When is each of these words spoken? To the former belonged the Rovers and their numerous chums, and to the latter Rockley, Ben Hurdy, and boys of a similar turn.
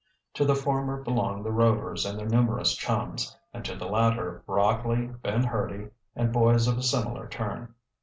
To 0.33 0.45
the 0.45 0.55
former 0.55 0.97
belonged 0.99 1.45
the 1.45 1.51
Rovers 1.51 2.07
and 2.07 2.17
their 2.17 2.25
numerous 2.27 2.75
chums, 2.75 3.37
and 3.53 3.63
to 3.65 3.75
the 3.75 3.85
latter 3.85 4.41
Rockley, 4.47 5.05
Ben 5.21 5.43
Hurdy, 5.43 5.89
and 6.15 6.33
boys 6.33 6.67
of 6.67 6.79
a 6.79 6.81
similar 6.81 7.27
turn. 7.27 7.75